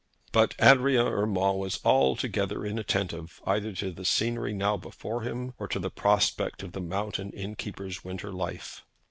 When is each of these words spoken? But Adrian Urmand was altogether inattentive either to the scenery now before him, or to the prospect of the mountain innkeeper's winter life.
But 0.31 0.55
Adrian 0.59 1.05
Urmand 1.05 1.59
was 1.59 1.79
altogether 1.85 2.65
inattentive 2.65 3.39
either 3.45 3.71
to 3.73 3.91
the 3.91 4.03
scenery 4.03 4.51
now 4.51 4.75
before 4.75 5.21
him, 5.21 5.53
or 5.59 5.67
to 5.67 5.77
the 5.77 5.91
prospect 5.91 6.63
of 6.63 6.71
the 6.71 6.81
mountain 6.81 7.29
innkeeper's 7.33 8.03
winter 8.03 8.31
life. 8.33 8.83